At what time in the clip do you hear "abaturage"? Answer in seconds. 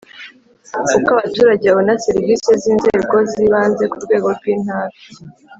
1.15-1.65